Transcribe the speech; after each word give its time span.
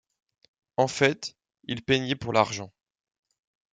En 0.77 0.87
fait, 0.87 1.37
il 1.67 1.83
peignait 1.83 2.15
pour 2.15 2.33
l’argent. 2.33 2.73